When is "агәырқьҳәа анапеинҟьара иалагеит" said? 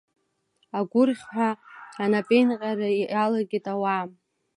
0.77-3.65